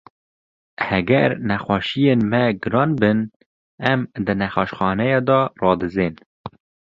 Heger 0.87 1.31
nexweşiyên 1.47 2.21
me 2.31 2.43
giran 2.61 2.91
bin, 3.01 3.19
em 3.91 3.99
di 4.25 4.33
nexweşxaneyê 4.41 5.19
de 5.27 5.39
radizên. 5.61 6.15